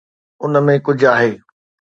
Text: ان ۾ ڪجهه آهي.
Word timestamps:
ان 0.43 0.53
۾ 0.65 0.75
ڪجهه 0.85 1.11
آهي. 1.15 1.31